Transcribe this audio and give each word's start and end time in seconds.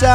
Too 0.00 0.06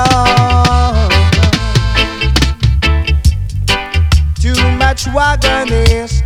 much 4.80 5.06
wagonist, 5.14 6.24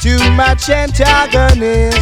too 0.00 0.18
much 0.32 0.68
antagonist. 0.68 1.96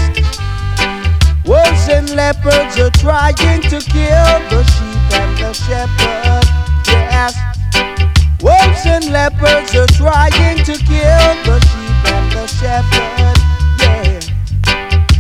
Wolves 1.45 1.89
and 1.91 2.09
leopards 2.17 2.79
are 2.79 2.91
trying 2.93 3.61
to 3.61 3.79
kill 3.79 4.41
the 4.49 4.65
sheep 4.73 5.13
and 5.21 5.37
the 5.37 5.53
shepherd. 5.53 6.47
Yes. 6.89 7.37
Wolves 8.41 8.87
and 8.87 9.05
leopards 9.13 9.75
are 9.75 9.87
trying 9.89 10.65
to 10.65 10.79
kill 10.79 11.35
the 11.45 11.61
sheep 11.61 12.05
and 12.15 12.33
the 12.33 12.47
shepherd. 12.47 13.37
Yeah. 13.83 14.21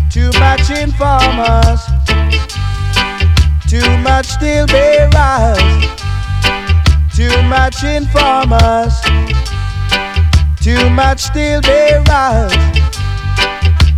Too 0.08 0.30
much 0.40 0.70
informers. 0.70 1.99
Too 3.70 3.98
much 3.98 4.26
steel 4.26 4.66
bearers. 4.66 5.58
Too 7.14 7.40
much 7.44 7.84
informers. 7.84 9.00
Too 10.60 10.90
much 10.90 11.20
steel 11.20 11.60
bearers. 11.60 12.52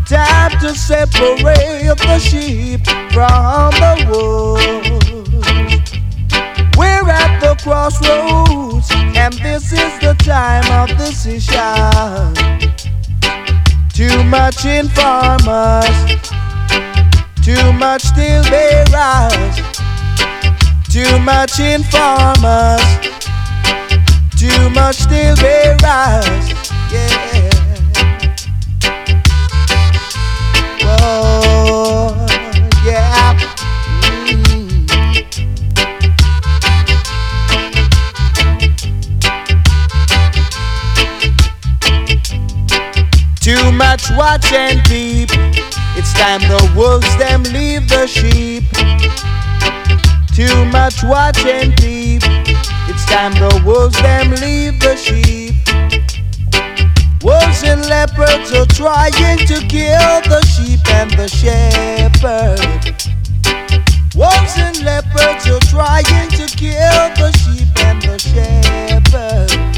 Time 0.07 0.51
to 0.61 0.75
separate 0.75 1.97
the 1.97 2.19
sheep 2.19 2.85
from 3.15 3.71
the 3.81 3.95
wolves. 4.11 4.93
We're 6.77 7.09
at 7.09 7.41
the 7.41 7.55
crossroads, 7.63 8.91
and 9.17 9.33
this 9.41 9.73
is 9.73 9.99
the 10.01 10.15
time 10.19 10.71
of 10.71 10.91
the 10.99 11.07
decision. 11.07 12.35
Too 13.89 14.23
much 14.25 14.67
informers, 14.67 15.97
too 17.43 17.73
much 17.73 18.03
steel 18.03 18.43
bearers, 18.45 19.57
too 20.89 21.19
much 21.19 21.59
informers, 21.59 22.83
too 24.39 24.71
much 24.71 24.97
steel 24.97 25.35
bearers. 25.37 26.53
Yeah. 26.93 27.51
Yeah. 32.85 33.39
Mm. 34.29 34.87
Too 43.41 43.73
much 43.73 44.11
watch 44.17 44.53
and 44.53 44.83
peep. 44.85 45.31
It's 46.03 46.15
time 46.15 46.41
the 46.41 46.73
wolves 46.75 47.17
them 47.17 47.45
leave 47.55 47.89
the 47.89 48.09
sheep. 48.09 48.65
Too 50.35 50.65
much 50.65 51.05
watch 51.05 51.39
and. 51.47 51.73
It's 52.91 53.07
time 53.07 53.35
the 53.35 53.63
wolves 53.65 53.95
them 54.03 54.33
leave 54.43 54.81
the 54.81 54.97
sheep. 54.97 55.55
Wolves 57.23 57.63
and 57.63 57.87
leopards 57.87 58.53
are 58.53 58.67
trying 58.67 59.39
to 59.47 59.65
kill 59.69 60.19
the 60.27 60.43
sheep 60.43 60.81
and 60.91 61.13
the 61.13 61.29
shepherd. 61.29 62.59
Wolves 64.17 64.59
and 64.59 64.83
leopards 64.83 65.47
are 65.47 65.61
trying 65.71 66.29
to 66.31 66.47
kill 66.57 67.15
the 67.15 67.31
sheep 67.45 67.69
and 67.79 68.03
the 68.03 68.19
shepherd. 68.19 69.72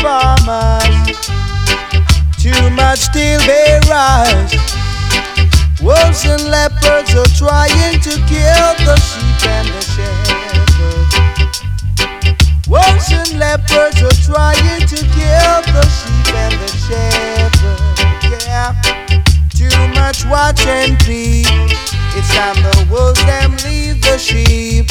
Informers, 0.00 1.18
too 2.40 2.70
much 2.70 3.00
steel 3.00 3.38
bearers. 3.40 4.52
Wolves 5.82 6.24
and 6.24 6.44
leopards 6.50 7.14
are 7.14 7.28
trying 7.36 8.00
to 8.00 8.16
kill 8.28 8.74
the 8.84 8.96
sheep 8.96 9.46
and 9.48 9.68
the 9.68 9.82
shepherds. 9.92 11.14
Wolves 12.66 13.12
and 13.12 13.38
leopards 13.38 14.02
are 14.02 14.18
trying 14.24 14.86
to 14.88 14.96
kill 14.96 15.62
the 15.68 15.84
sheep 15.88 16.34
and 16.34 16.54
the 16.60 16.68
shepherds. 16.86 18.46
Yeah. 18.46 18.72
Too 19.50 19.88
much 19.94 20.24
watch 20.26 20.66
and 20.66 20.98
peep. 21.00 21.46
It's 22.16 22.34
time 22.34 22.56
the 22.62 22.86
wolves 22.90 23.22
them 23.26 23.56
leave 23.64 24.00
the 24.02 24.18
sheep. 24.18 24.88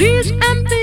Lose 0.00 0.30
and 0.30 0.79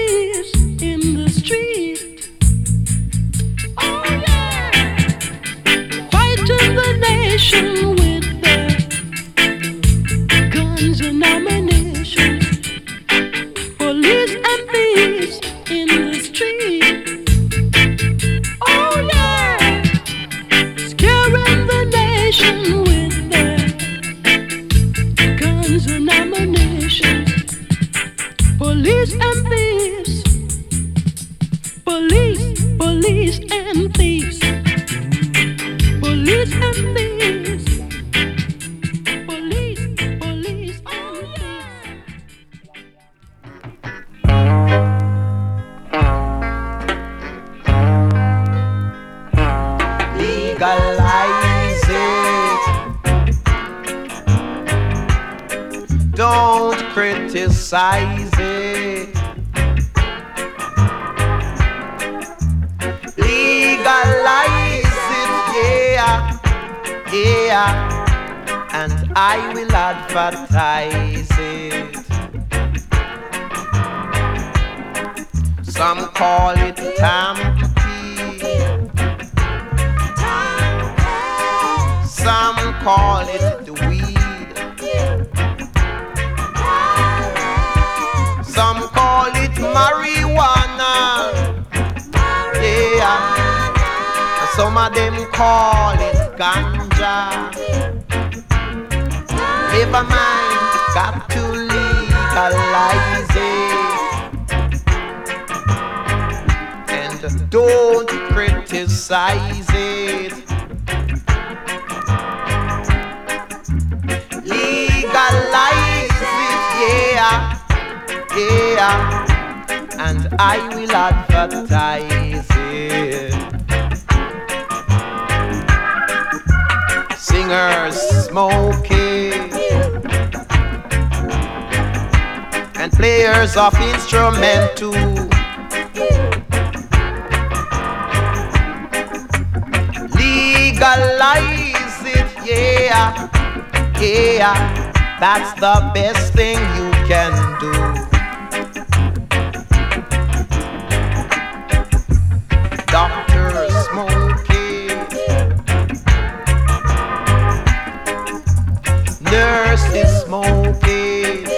this 159.97 160.23
small 160.23 160.73
place. 160.81 161.49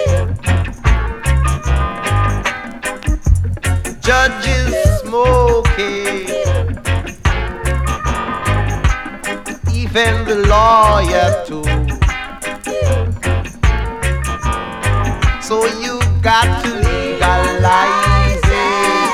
Judges 4.00 4.74
smoking. 5.00 6.26
Even 9.80 10.12
the 10.28 10.36
lawyer 10.54 11.28
too. 11.46 11.68
So 15.42 15.54
you 15.82 15.94
got 16.22 16.48
to 16.64 16.70
legalize 16.88 18.46
it. 18.64 19.12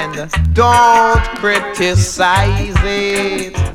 And 0.00 0.14
don't 0.54 1.24
criticize 1.40 2.76
it. 2.84 3.67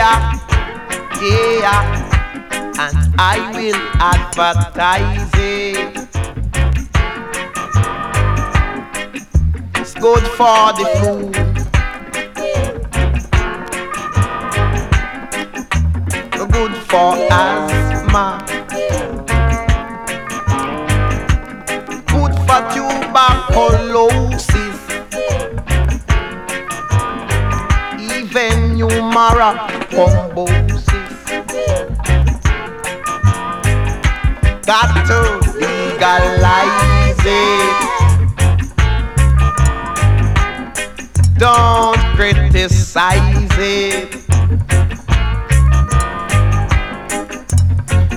yeah, 0.00 0.32
yeah, 1.20 1.84
and 2.80 2.96
I 3.18 3.36
will 3.52 3.76
advertise 4.00 5.28
it. 5.34 6.08
It's 9.74 9.92
good 9.92 10.24
for 10.38 10.72
the 10.78 10.86
food. 11.00 11.34
Good 16.50 16.74
for 16.88 17.12
asthma. 17.30 18.26
Good 22.06 22.34
for 22.46 22.60
tuberculosis. 22.72 24.78
Even 28.00 28.76
humor. 28.76 29.79
Combo 29.90 30.46
Got 34.66 35.06
to 35.06 35.20
legalize 35.58 37.24
it. 37.26 37.90
Don't 41.36 41.98
criticize 42.14 43.50
it. 43.58 44.14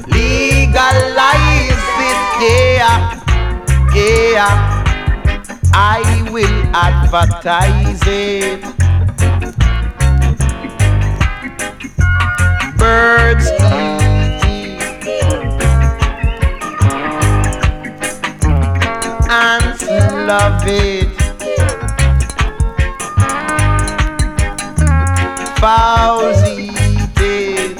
Legalize 0.07 1.85
it, 1.99 2.19
yeah, 2.39 2.97
yeah. 3.95 4.83
I 5.73 6.29
will 6.31 6.75
advertise 6.75 8.01
it. 8.05 8.72
birds. 12.83 13.47
Ants 19.29 19.83
love 20.29 20.63
it. 20.67 21.07
Fowls 25.61 26.41
eat 26.49 27.19
it. 27.37 27.77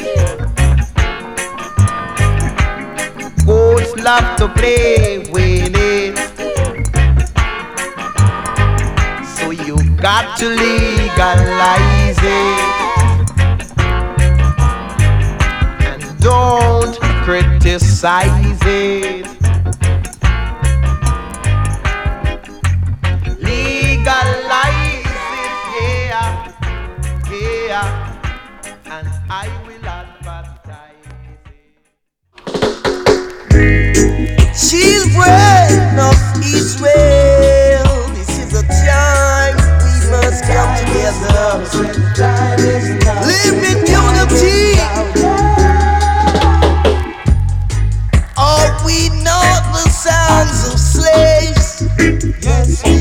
Goats 3.46 3.92
love 4.08 4.28
to 4.38 4.48
play 4.60 5.20
with 5.34 5.76
it. 5.76 6.16
So 9.36 9.52
you 9.52 9.76
got 9.98 10.38
to 10.40 10.48
legalize 10.48 12.24
it. 12.24 12.83
don't 16.24 16.98
criticize 17.26 18.58
it. 18.66 19.33
Yes. 52.42 52.93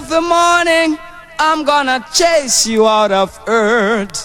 of 0.00 0.08
the 0.08 0.20
morning, 0.20 0.98
I'm 1.38 1.64
gonna 1.64 2.04
chase 2.14 2.66
you 2.66 2.88
out 2.88 3.12
of 3.12 3.38
earth. 3.46 4.19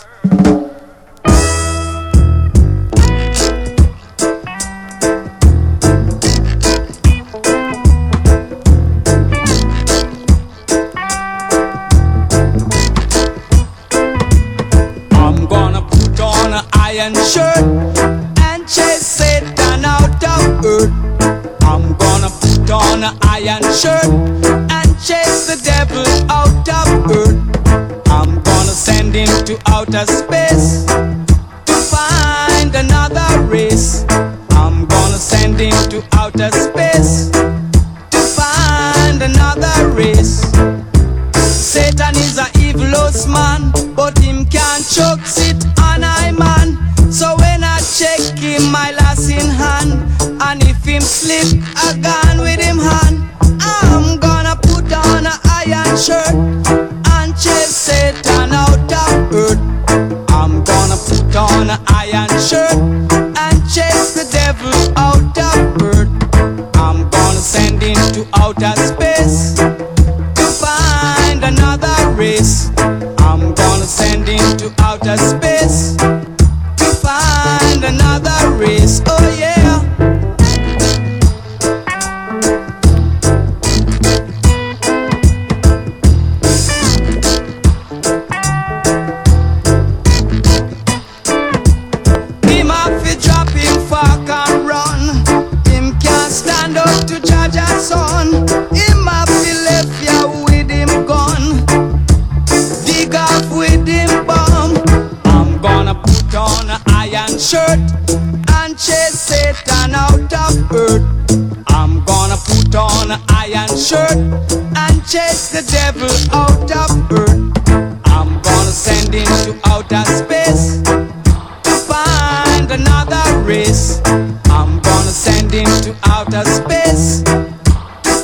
outer 126.35 126.49
space 126.49 127.23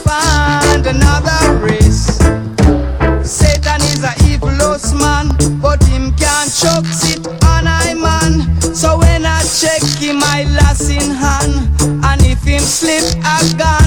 find 0.03 0.85
another 0.85 1.57
race. 1.65 2.17
Satan 3.23 3.81
is 3.81 4.03
a 4.03 4.13
evil 4.25 4.49
host 4.49 4.95
man, 4.95 5.29
but 5.61 5.81
him 5.85 6.13
can't 6.15 6.51
chuck 6.53 6.83
it 7.13 7.25
on 7.45 7.67
I'm 7.67 8.03
on. 8.03 8.61
So 8.75 8.97
when 8.99 9.25
I 9.25 9.41
check 9.43 9.81
him, 9.99 10.19
I 10.23 10.43
lass 10.43 10.89
in 10.89 11.11
hand, 11.11 11.69
and 12.03 12.21
if 12.25 12.43
him 12.43 12.61
slip, 12.61 13.03
I 13.23 13.53
got. 13.57 13.80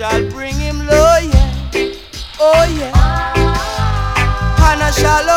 shall 0.00 0.30
bring 0.30 0.54
him 0.54 0.78
low, 0.86 1.18
yeah. 1.20 1.92
Oh, 2.40 2.64
yeah. 2.78 2.90
Hannah 4.56 4.92
shall 4.92 5.28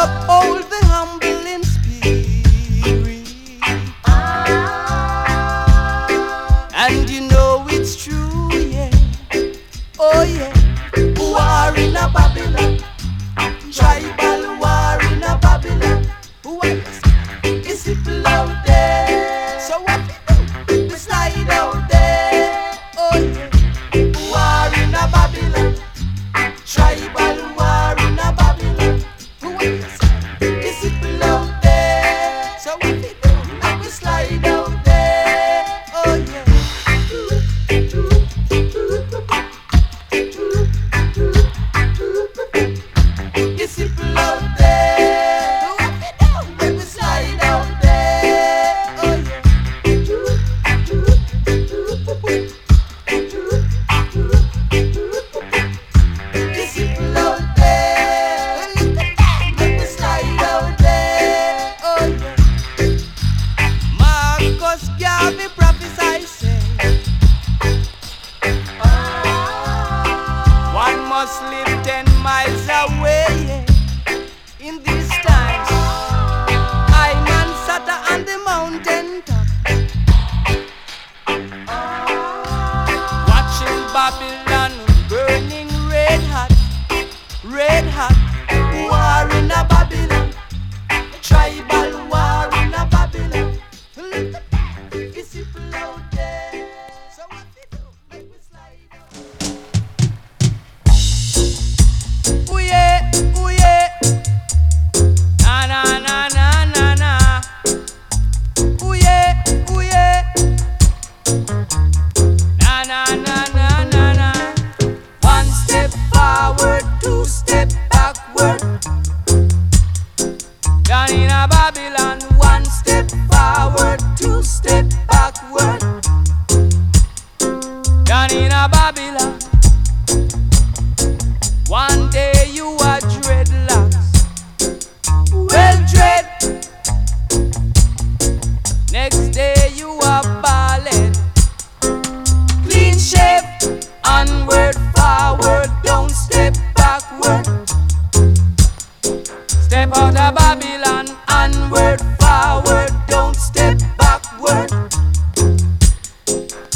Step 149.74 149.98
out 149.98 150.15
of 150.15 150.36
Babylon, 150.36 151.08
onward, 151.30 152.00
forward, 152.21 152.92
don't 153.08 153.36
step 153.36 153.80
backward. 153.98 154.69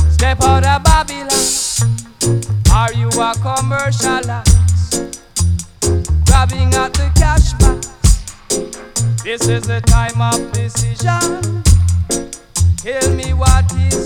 Step 0.09 0.41
out 0.41 0.65
of 0.65 0.81
Babylon, 0.81 1.29
are 2.73 2.91
you 2.93 3.07
a 3.09 3.35
commercialist? 3.37 5.21
Grabbing 6.25 6.73
at 6.73 6.91
the 6.95 7.11
cash 7.13 7.53
box. 7.59 7.85
This 9.23 9.47
is 9.47 9.67
the 9.67 9.79
time 9.81 10.19
of 10.19 10.51
decision. 10.53 11.61
Tell 12.77 13.13
me 13.13 13.31
what 13.35 13.71
is 13.75 13.96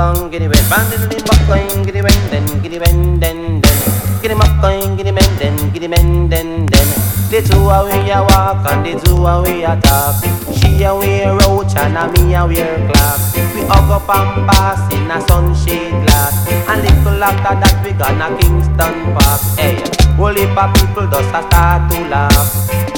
bang, 0.00 0.30
giddy 0.32 0.48
wen. 0.48 0.64
Bang 0.70 0.86
diddly 0.90 1.20
bang 1.28 1.42
bang, 1.48 1.84
giddy 1.84 2.00
wen 2.06 2.20
den, 2.32 2.46
giddy 2.62 2.78
wen 2.82 3.20
den 3.22 3.60
den. 3.60 3.78
Giddy 4.22 4.34
mak 4.40 4.52
bang, 4.62 4.96
giddy 4.96 5.12
men 5.12 5.30
den, 5.40 5.56
giddy 5.72 5.88
men 5.88 6.28
den 6.32 6.66
den. 6.72 6.88
The 7.30 7.42
two 7.46 7.68
we 7.86 8.10
a 8.10 8.18
walk 8.28 8.64
and 8.70 8.84
the 8.84 8.92
two 9.04 9.28
we 9.42 9.64
a 9.64 9.76
talk. 9.84 10.16
She 10.56 10.82
a 10.84 10.94
wear 10.94 11.36
roach 11.38 11.76
and 11.76 11.96
a 12.00 12.04
me 12.12 12.34
a 12.34 12.46
wear 12.46 12.76
clock. 12.88 13.20
We 13.54 13.60
hug 13.70 13.90
up 13.96 14.08
and 14.16 14.48
pass 14.48 14.80
in 14.94 15.10
a 15.10 15.20
sunshade 15.28 15.98
glass. 16.04 16.34
And 16.68 16.82
little 16.82 17.22
after 17.22 17.54
that 17.60 17.76
we 17.84 17.92
gonna 18.00 18.28
Kingston 18.38 18.96
Park. 19.14 19.40
Hey, 19.58 19.76
whole 20.16 20.34
heap 20.34 20.56
of 20.56 20.72
people 20.74 21.06
just 21.12 21.34
a 21.38 21.42
start 21.46 21.90
to 21.90 21.98
laugh. 22.08 22.50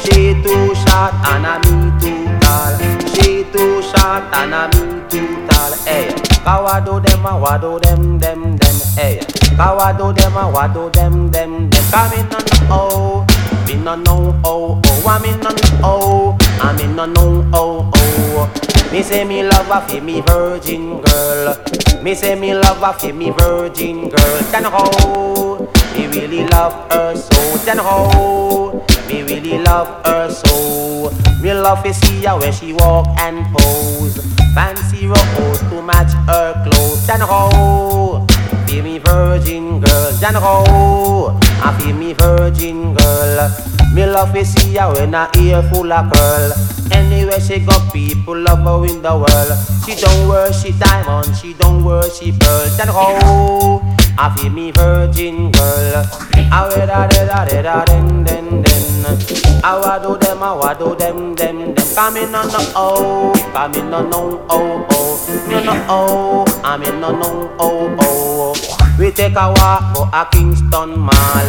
She 0.02 0.32
too 0.42 0.74
short 0.82 1.14
and 1.30 1.46
a 1.50 1.54
me 1.64 1.76
too 2.00 2.24
tall. 2.40 2.74
She 3.12 3.44
too 3.52 3.82
short 3.90 4.24
and 4.40 4.54
a 4.54 4.62
me 4.72 4.82
too 5.10 5.46
tall. 5.46 5.72
Hey, 5.84 6.31
Kawado 6.44 7.02
them 7.02 7.24
a 7.24 7.30
wado 7.30 7.80
them 7.80 8.18
them 8.18 8.56
them. 8.56 8.76
Hey, 8.96 9.20
Kawado 9.56 10.14
them 10.14 10.36
a 10.36 10.50
wado 10.52 10.92
them 10.92 11.30
them 11.30 11.70
them. 11.70 11.82
Come 11.90 12.12
in 12.14 12.26
on 12.34 12.42
oh. 12.70 13.26
Me 13.66 13.74
no 13.76 13.94
know 13.94 14.40
oh 14.44 14.80
oh, 14.84 15.06
I 15.08 15.18
me 15.22 15.30
no 15.38 15.48
know 15.48 15.80
oh, 15.84 16.38
I 16.60 16.72
me 16.76 16.92
no 16.92 17.06
know 17.06 17.48
oh 17.54 17.90
oh. 17.94 18.88
Me 18.92 19.02
say 19.02 19.24
me 19.24 19.42
love 19.44 19.70
a 19.70 19.80
fi 19.88 20.00
me 20.00 20.20
virgin 20.20 21.00
girl. 21.00 21.56
Me 22.02 22.14
say 22.14 22.34
me 22.34 22.54
love 22.54 22.82
a 22.82 22.92
fi 22.92 23.12
me 23.12 23.30
virgin 23.30 24.08
girl. 24.08 24.38
Then 24.50 24.64
ho, 24.64 25.68
me 25.94 26.06
really 26.08 26.44
love 26.48 26.74
her 26.92 27.14
so. 27.16 27.56
Then 27.64 27.78
ho, 27.78 28.84
me 29.06 29.22
really 29.22 29.58
love 29.58 30.04
her 30.04 30.28
so. 30.30 31.10
Me 31.40 31.54
love 31.54 31.82
to 31.84 31.94
see 31.94 32.24
her 32.24 32.38
when 32.38 32.52
she 32.52 32.72
walk 32.72 33.06
and 33.20 33.46
pose. 33.56 34.41
Fancy 34.54 35.06
rose 35.06 35.18
oh, 35.18 35.68
to 35.70 35.82
match 35.82 36.12
her 36.28 36.52
clothes. 36.64 37.06
Then 37.06 37.20
ho, 37.20 38.26
be 38.66 38.82
me 38.82 38.98
virgin 38.98 39.80
girl. 39.80 40.12
Then 40.20 40.34
ho, 40.34 41.38
I 41.64 41.78
feel 41.80 41.96
me 41.96 42.12
virgin 42.12 42.94
girl. 42.94 43.50
Me 43.94 44.06
love 44.06 44.32
to 44.34 44.44
see 44.44 44.76
her 44.76 44.92
when 44.92 45.14
her 45.14 45.30
ear 45.38 45.62
full 45.72 45.90
of 45.90 46.12
curl. 46.12 46.52
Anywhere 46.92 47.40
she 47.40 47.60
go, 47.60 47.72
people 47.92 48.38
love 48.38 48.60
her 48.60 48.86
in 48.86 49.00
the 49.00 49.12
world. 49.16 49.52
She 49.86 49.96
don't 49.96 50.28
worship 50.28 50.78
diamond, 50.78 51.34
she 51.36 51.54
don't 51.54 51.82
worship 51.82 52.38
pearl. 52.38 52.68
Then 52.76 52.88
ho, 52.88 53.80
I 54.18 54.34
feel 54.36 54.50
me 54.52 54.70
virgin 54.72 55.50
girl. 55.52 56.04
I 56.34 56.68
wear 56.68 56.86
da 56.86 57.06
da 57.06 57.24
da 57.26 57.44
da 57.44 57.62
da 57.62 57.84
den 57.84 58.24
den 58.24 58.62
den. 58.62 59.62
I 59.64 59.78
wa 59.78 59.98
do 59.98 60.16
them, 60.18 60.42
I 60.42 60.52
wa 60.52 60.74
do 60.74 60.94
them 60.94 61.34
them 61.34 61.74
them. 61.74 61.94
Come 61.94 62.16
in 62.16 62.34
on 62.34 62.48
no 62.48 62.58
oh, 62.76 63.32
come 63.52 63.74
in 63.74 63.92
on 63.92 64.10
no 64.10 64.44
oh 64.48 64.86
oh. 64.90 65.48
Me 65.48 65.64
no 65.64 65.72
oh, 65.88 66.44
ah, 66.64 66.74
I'm 66.74 66.82
in 66.82 67.00
no 67.00 67.10
no 67.10 67.50
oh 67.58 67.96
oh. 68.00 68.71
We 68.98 69.10
take 69.10 69.34
a 69.34 69.48
walk 69.56 69.94
for 69.94 70.08
a 70.12 70.26
Kingston 70.30 70.98
Mall. 71.00 71.48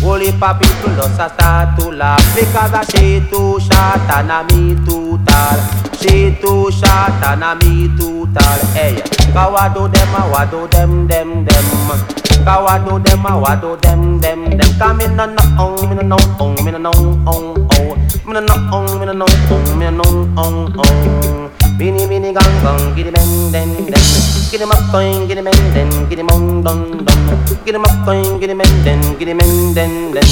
Whole 0.00 0.18
heap 0.20 0.40
of 0.42 0.58
people 0.60 0.94
just 0.94 1.20
a 1.20 1.28
start 1.28 1.78
to 1.78 1.90
laugh 1.90 2.22
because 2.34 2.72
a 2.72 2.82
she 2.90 3.20
too 3.28 3.58
short 3.60 4.00
and 4.16 4.30
a 4.30 4.44
me 4.54 4.74
too 4.86 5.18
tall. 5.26 5.58
She 5.98 6.36
too 6.40 6.70
short 6.70 7.22
and 7.26 7.42
a 7.44 7.54
me 7.56 7.88
too 7.98 8.26
tall. 8.32 8.58
Hey, 8.72 9.02
kawa 9.32 9.70
do 9.74 9.88
them 9.88 10.30
wa 10.30 10.44
do 10.46 10.66
them 10.68 11.06
them 11.06 11.44
them. 11.44 12.35
Kawa 12.46 12.78
do 12.78 13.02
them 13.02 13.24
wa 13.24 13.56
do 13.56 13.74
them 13.82 14.20
them 14.20 14.44
them. 14.56 14.70
Come 14.78 15.00
in 15.00 15.16
no 15.16 15.26
no 15.26 15.42
oh, 15.58 15.82
me 15.88 15.96
no 15.96 16.02
no 16.02 16.16
oh, 16.38 16.54
me 16.62 16.70
no 16.70 16.78
no 16.78 16.92
oh 17.26 17.66
oh. 17.74 17.96
Me 18.24 18.32
no 18.34 18.40
no 18.40 18.54
oh, 18.70 18.98
me 19.00 19.04
no 19.04 19.12
no 19.12 19.26
oh, 19.26 19.74
me 19.74 19.90
no 19.90 19.90
no 19.90 20.06
oh 20.38 20.70
oh. 20.78 21.50
Bini 21.76 22.06
bini 22.06 22.32
gang 22.32 22.56
gang, 22.62 22.94
giddy 22.94 23.10
men 23.10 23.50
den 23.50 23.90
den. 23.90 24.04
Giddy 24.48 24.62
up 24.62 24.78
going, 24.92 25.26
giddy 25.26 25.42
men 25.42 25.58
den, 25.74 25.90
giddy 26.08 26.22
mon 26.22 26.62
don 26.62 27.04
don. 27.04 27.20
Giddy 27.66 27.78
up 27.82 28.06
going, 28.06 28.38
giddy 28.38 28.54
men 28.54 28.70
den, 28.84 29.02
giddy 29.18 29.34
men 29.34 29.74
den 29.74 30.12
den. 30.14 30.28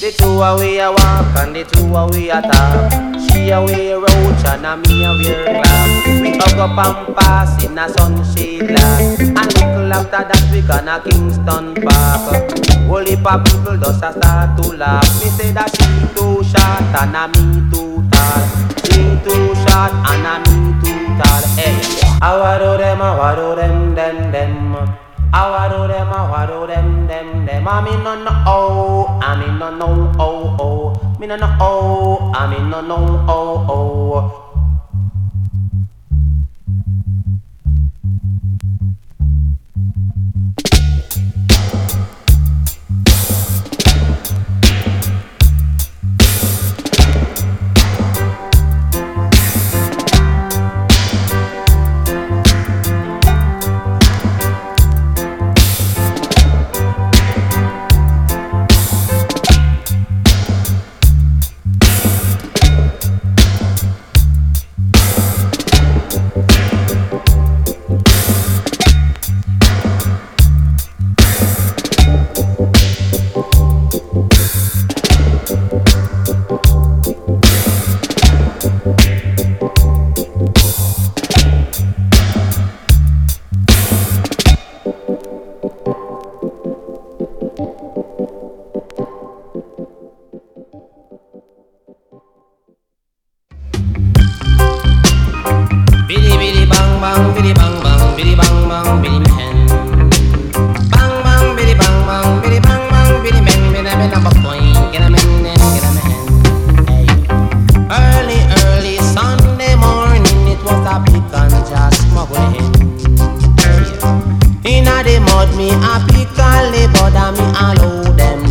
The 0.00 0.14
two 0.16 0.40
a 0.40 0.56
we 0.56 0.78
a 0.78 0.92
walk 0.92 1.34
and 1.42 1.56
the 1.56 1.64
two 1.64 1.92
a 1.94 2.06
we 2.06 2.30
a 2.30 2.40
talk. 2.40 2.92
She 3.26 3.50
a 3.50 3.58
wear 3.60 3.98
roach 3.98 4.44
and 4.46 4.64
a 4.64 4.76
me 4.76 5.04
a 5.04 5.10
wear 5.18 5.44
glass. 5.60 6.20
We 6.22 6.30
hug 6.38 6.62
up 6.62 6.78
and 6.78 7.16
pass 7.16 7.64
in 7.64 7.76
a 7.76 7.88
sunshade 7.90 8.68
glass. 8.68 9.18
And 9.20 9.36
little 9.36 9.92
after 9.92 10.22
that 10.28 10.44
we 10.52 10.60
gonna 10.62 11.00
Kingston 11.04 11.55
Park. 11.56 12.52
Whole 12.86 13.04
heap 13.04 13.24
of 13.26 13.44
people 13.44 13.76
just 13.78 14.02
a 14.04 14.12
start 14.12 14.62
to 14.62 14.76
laugh. 14.76 15.08
Me 15.24 15.28
say 15.30 15.52
that 15.52 15.70
she 15.72 15.88
too 16.14 16.44
short 16.44 16.94
and 17.00 17.16
a 17.16 17.24
me 17.32 17.64
too 17.72 18.04
tall. 18.12 18.44
She 18.84 19.00
too 19.24 19.54
short 19.64 19.92
and 20.12 20.26
a 20.28 20.34
me 20.44 20.76
too 20.84 21.16
tall. 21.16 21.42
Hey, 21.56 21.80
I 22.20 22.36
wado 22.36 22.76
them, 22.78 23.00
I 23.00 23.16
wado 23.18 23.56
them, 23.56 23.94
them, 23.94 24.32
them. 24.32 24.76
I 25.32 25.42
wado 25.50 25.88
them, 25.88 26.08
I 26.08 26.20
wado 26.30 26.66
them, 26.68 27.06
them, 27.06 27.46
them. 27.46 27.66
I 27.66 27.80
mean 27.84 28.04
no 28.04 28.14
no 28.22 28.30
oh, 28.46 29.18
I 29.22 29.36
mean 29.40 29.58
no 29.58 29.70
no 29.74 30.12
oh 30.18 30.56
oh. 30.60 31.18
Me 31.18 31.26
no 31.26 31.36
no 31.36 31.56
oh, 31.60 32.32
I 32.34 32.46
mean 32.50 32.70
no 32.70 32.80
no 32.82 33.24
oh 33.28 33.66
oh. 33.68 34.45
bang, 97.00 97.34
bang 97.54 97.82
bang, 97.82 98.16
bang 98.36 98.68
bang, 98.68 99.02
man. 99.36 99.56
Bang 100.92 101.14
bang, 101.24 101.46
bang 101.56 101.98
bang, 102.08 102.28
bang 102.60 102.60
bang, 102.62 102.84
man. 102.90 103.08
Get 104.92 105.02
a 105.02 105.10
man, 105.10 105.28
get 105.74 105.84
a 105.84 105.90
man. 105.96 106.10
Early, 107.90 108.40
early 108.64 108.96
Sunday 108.98 109.74
morning, 109.76 110.48
it 110.48 110.60
was 110.64 110.86
a 110.86 110.96
smuggling. 111.92 112.72
Inna 114.64 114.96
mud, 115.20 115.50
me 115.56 115.70
a 115.70 116.00
pick 116.08 116.32
me 116.38 117.44
a 117.60 117.74
load 117.80 118.16
down 118.16 118.42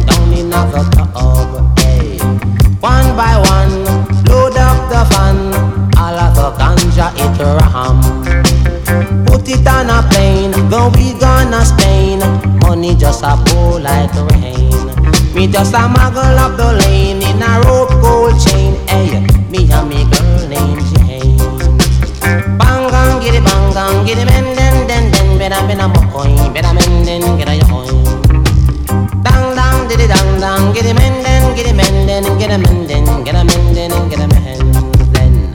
tub. 0.91 1.51
One 2.81 3.09
by 3.17 3.35
one, 3.49 3.83
load 4.29 4.57
up 4.57 4.77
the 4.89 5.01
van, 5.09 5.37
all 5.97 6.19
of 6.19 6.35
the 6.35 6.47
ganja 6.59 7.07
it 7.17 7.39
ram. 7.41 8.04
Put 9.45 9.59
it 9.59 9.67
on 9.67 9.91
a 9.91 10.01
plane, 10.09 10.49
go 10.71 10.89
we 10.97 11.13
gonna 11.19 11.63
Spain. 11.63 12.17
Money 12.61 12.95
just 12.95 13.21
a 13.21 13.37
pour 13.45 13.79
like 13.79 14.09
rain. 14.33 14.73
Me 15.35 15.45
just 15.45 15.75
a 15.75 15.85
muggle 15.85 16.35
up 16.41 16.57
the 16.57 16.73
lane 16.81 17.21
in 17.21 17.43
a 17.43 17.61
rope 17.61 17.93
gold 18.01 18.33
chain. 18.41 18.73
Hey, 18.89 19.21
me 19.51 19.69
and 19.69 19.87
me 19.87 20.01
girl 20.09 20.49
named 20.49 20.81
Jane. 20.97 21.37
Bang 22.57 22.89
get 23.21 23.35
it 23.37 23.45
bang 23.45 24.05
get 24.07 24.17
it 24.17 24.25
men 24.25 24.55
den 24.57 24.87
den 24.87 25.11
den. 25.11 25.37
Better 25.37 25.61
men 25.67 25.79
a 25.79 25.93
coin, 26.11 26.51
better 26.51 26.73
men 26.73 27.05
den 27.05 27.37
get 27.37 27.47
a 27.47 27.61
coin. 27.69 28.01
Dang 29.21 29.53
dang, 29.53 29.87
did 29.87 29.99
it 29.99 30.09
dang 30.09 30.39
dang, 30.41 30.75
it 30.75 30.95
men 30.95 31.21
den, 31.21 31.53
it 31.55 31.75
men 31.75 32.07
den, 32.07 32.23
get 32.39 32.49
a 32.49 32.57
men 32.57 32.87
den, 32.87 33.23
get 33.23 33.35
a 33.35 33.43
men 33.45 33.75
den, 33.75 34.09
get 34.09 34.19
a 34.21 34.27
men 34.27 34.73
den. 35.13 35.53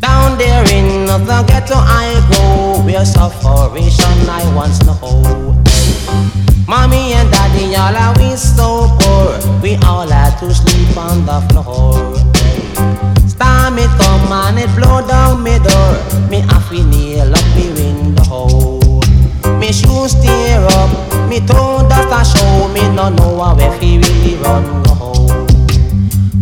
Down 0.00 0.38
there 0.38 0.64
in 0.72 1.04
the 1.04 1.44
ghetto 1.46 1.74
I 1.76 2.16
go, 2.30 2.37
where 2.98 3.06
sufferation 3.06 4.18
I 4.28 4.42
once 4.56 4.82
know. 4.82 5.22
Mommy 6.66 7.12
and 7.14 7.30
daddy, 7.30 7.76
all 7.76 7.94
are 7.94 8.14
we 8.18 8.34
so 8.34 8.90
poor. 8.98 9.60
We 9.62 9.76
all 9.86 10.08
had 10.08 10.36
to 10.40 10.52
sleep 10.52 10.96
on 10.96 11.24
the 11.24 11.38
floor. 11.48 11.94
Storm 13.28 13.78
it 13.78 13.90
come 14.00 14.32
and 14.32 14.58
it 14.58 14.70
blow 14.74 15.06
down 15.06 15.44
me 15.44 15.58
door. 15.58 15.94
Me 16.28 16.40
have 16.50 16.68
to 16.70 16.82
nail 16.90 17.32
up 17.32 17.46
me 17.54 17.70
window. 17.78 18.80
Me 19.60 19.72
shoes 19.72 20.14
tear 20.14 20.66
up, 20.78 20.90
me 21.28 21.38
toe 21.40 21.86
dust 21.88 22.10
a 22.18 22.20
show. 22.26 22.68
Me 22.74 22.82
no 22.96 23.10
know 23.10 23.54
where 23.56 23.72
fi 23.78 23.98
really 24.02 24.34
run 24.42 24.82
go. 24.82 25.14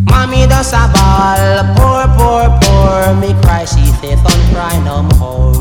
Mommy 0.08 0.46
does 0.46 0.72
a 0.72 0.88
ball, 0.94 1.52
poor, 1.76 2.04
poor, 2.16 2.48
poor. 2.62 3.14
Me 3.20 3.34
cry, 3.42 3.64
she 3.66 3.84
say, 4.00 4.16
son 4.16 4.40
cry 4.54 4.80
no 4.84 5.02
more. 5.18 5.55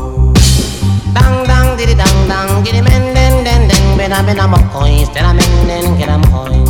Diddy, 1.86 2.02
dang, 2.02 2.28
dang, 2.28 2.64
giddy, 2.64 2.82
men, 2.82 3.14
den, 3.14 3.44
den, 3.44 3.68
den, 3.68 3.96
ben, 3.96 4.12
a, 4.12 4.20
ben, 4.26 4.40
a, 4.40 4.48
mo, 4.48 4.58
coins, 4.74 5.08
den, 5.14 5.24
a, 5.24 5.32
men, 5.32 5.66
den, 5.68 5.96
get 5.96 6.08
a, 6.08 6.18
coin. 6.34 6.66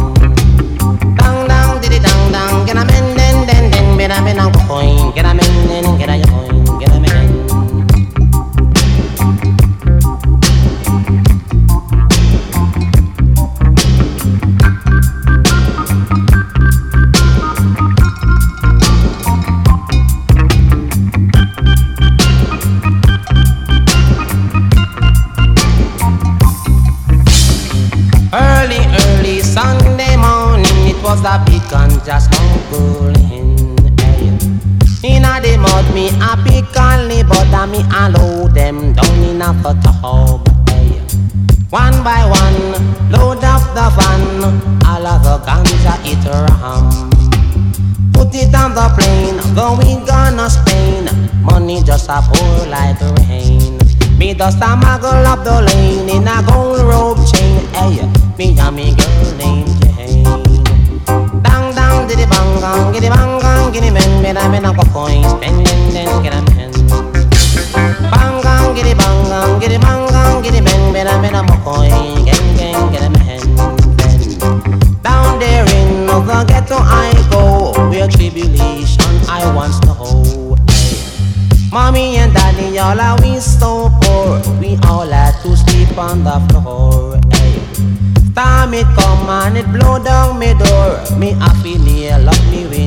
Dang, 1.17 1.49
dang, 1.49 1.81
diddy, 1.81 1.99
dang, 1.99 2.33
dang, 2.33 2.67
get 2.67 2.77
a, 2.77 2.85
men, 2.85 3.17
den, 3.17 3.47
den, 3.47 3.71
den, 3.71 3.97
ben, 3.97 4.11
a, 4.11 4.21
ben, 4.23 4.39
a, 4.39 4.53
coin, 4.69 5.15
get 5.15 5.25
a, 5.25 5.33
men, 5.33 5.69
den, 5.69 5.97
get 5.97 6.11
a, 6.11 6.21
coin, 6.29 6.36
by 42.07 42.23
one, 42.23 43.11
load 43.11 43.43
up 43.43 43.63
the 43.75 43.91
van, 43.99 44.23
all 44.87 45.07
of 45.11 45.25
the 45.27 45.35
ganja 45.43 45.95
it 46.07 46.23
ram. 46.31 47.11
Put 48.13 48.33
it 48.33 48.55
on 48.55 48.79
the 48.79 48.87
plane, 48.95 49.43
going 49.57 50.07
gonna 50.07 50.49
Spain. 50.49 51.11
Money 51.43 51.83
just 51.83 52.09
a 52.09 52.23
pour 52.23 52.67
like 52.71 53.01
rain. 53.27 53.77
Me 54.19 54.35
just 54.35 54.59
a 54.59 54.79
muggle 54.79 55.27
up 55.27 55.43
the 55.43 55.63
lane 55.67 56.09
in 56.09 56.29
a 56.29 56.47
gold 56.47 56.87
rope 56.87 57.19
chain. 57.27 57.67
Hey, 57.75 57.99
me 58.39 58.57
and 58.57 58.77
me 58.77 58.95
girl 58.95 59.27
named 59.43 59.67
Jane. 59.83 60.23
Dang 61.43 61.75
dang 61.75 62.07
diddy 62.07 62.27
bang 62.31 62.61
gang, 62.63 62.93
giddy 62.93 63.09
bang 63.09 63.41
gang, 63.41 63.73
giddy 63.73 63.91
men, 63.91 64.23
men 64.23 64.37
men 64.53 64.63
go 64.63 64.85
coins, 64.95 65.27
spending 65.27 65.91
then 65.91 66.23
get 66.23 66.35
a 66.35 66.41
men. 66.55 66.71
Bang 66.71 66.86
giddy 68.75 68.95
bang 68.95 69.29
gang, 69.29 69.61
giddy 69.61 69.79
bang 69.79 70.07
gang, 70.09 70.43
giddy 70.43 70.61
men, 70.61 70.93
men 70.93 71.07
a 71.07 71.21
men 71.21 71.35
a 71.35 71.43
mo 71.43 71.57
coin, 71.65 72.25
gang 72.25 72.57
gang 72.57 72.93
get 72.93 73.03
a. 73.03 73.11
Then 73.97 75.03
down 75.03 75.39
there 75.39 75.65
in 75.65 76.07
the 76.07 76.45
ghetto 76.47 76.77
I 76.77 77.13
go, 77.31 77.73
where 77.91 78.09
tribulation 78.09 79.15
I 79.29 79.43
once 79.55 79.81
know. 79.83 80.57
Hey. 80.69 81.71
Mommy 81.73 82.17
and 82.17 82.33
daddy, 82.33 82.79
all 82.79 83.01
are 83.01 83.21
we 83.23 83.41
so 83.41 83.91
poor. 84.03 84.41
We 84.61 84.79
all 84.89 85.09
had 85.09 85.41
to 85.43 85.57
sleep 85.57 85.97
on 85.99 86.25
the 86.25 86.41
floor. 86.49 87.21
Storm 88.67 88.75
it 88.75 88.87
come 88.97 89.31
and 89.31 89.57
it 89.57 89.67
blow 89.73 90.03
down 90.03 90.41
me 90.41 90.53
door. 90.55 90.99
Me 91.19 91.31
happy 91.39 91.79
nail 91.79 92.19
love 92.21 92.51
me 92.51 92.67
window. 92.67 92.86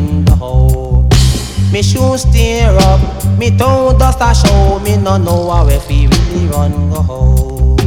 Me 1.79 1.83
shoes 1.83 2.25
tear 2.25 2.75
up, 2.91 2.99
me 3.39 3.57
toe 3.57 3.97
dust 3.97 4.19
a 4.19 4.35
show. 4.35 4.79
Me 4.79 4.97
no 4.97 5.15
know 5.15 5.47
where 5.63 5.79
fi 5.79 6.07
really 6.07 6.47
run 6.47 6.89
go. 6.89 7.01
home. 7.01 7.77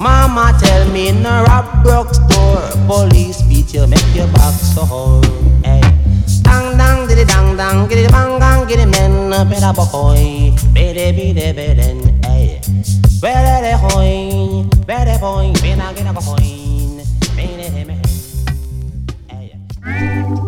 Mama 0.00 0.52
tell 0.58 0.84
me 0.90 1.12
no 1.12 1.44
rob 1.44 1.84
broke 1.84 2.12
store. 2.12 2.68
Police 2.88 3.42
beat 3.42 3.72
you, 3.72 3.86
make 3.86 4.02
your 4.16 4.26
back 4.34 4.52
sore. 4.52 5.22
Hey. 5.62 5.80
Dang 6.42 6.76
dang 6.76 7.06
diddy 7.06 7.24
dang 7.24 7.56
dang, 7.56 7.86
giddy 7.86 8.08
bang 8.08 8.40
gang, 8.40 8.66
giddy 8.66 8.84
men, 8.84 9.30
better 9.48 9.72
boy, 9.72 10.52
better 10.74 11.12
be 11.14 11.30
the 11.30 11.54
beden, 11.54 12.02
hey. 12.24 12.60
Better 13.22 13.62
the 13.62 13.78
hoy, 13.78 14.66
better 14.86 15.20
boy, 15.20 15.52
better 15.62 15.94
get 15.94 16.10
a 16.10 16.14
coin, 16.18 16.98
better 17.36 17.70
the 17.70 17.84
man, 17.86 18.02
hey. 19.30 20.47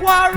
Down 0.00 0.35